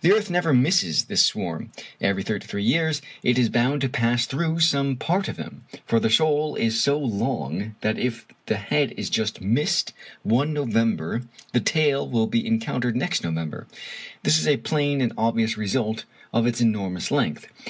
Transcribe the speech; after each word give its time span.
The 0.00 0.12
earth 0.14 0.30
never 0.30 0.54
misses 0.54 1.04
this 1.12 1.20
swarm. 1.20 1.72
Every 2.00 2.22
thirty 2.22 2.46
three 2.46 2.62
years 2.64 3.02
it 3.22 3.38
is 3.38 3.50
bound 3.50 3.82
to 3.82 3.90
pass 3.90 4.24
through 4.24 4.60
some 4.60 4.96
part 4.96 5.28
of 5.28 5.36
them, 5.36 5.62
for 5.84 6.00
the 6.00 6.08
shoal 6.08 6.56
is 6.56 6.82
so 6.82 6.98
long 6.98 7.74
that 7.82 7.98
if 7.98 8.24
the 8.46 8.56
head 8.56 8.94
is 8.96 9.10
just 9.10 9.42
missed 9.42 9.92
one 10.22 10.54
November 10.54 11.24
the 11.52 11.60
tail 11.60 12.08
will 12.08 12.26
be 12.26 12.46
encountered 12.46 12.96
next 12.96 13.22
November. 13.22 13.66
This 14.22 14.38
is 14.38 14.46
a 14.48 14.56
plain 14.56 15.02
and 15.02 15.12
obvious 15.18 15.58
result 15.58 16.06
of 16.32 16.46
its 16.46 16.62
enormous 16.62 17.10
length. 17.10 17.48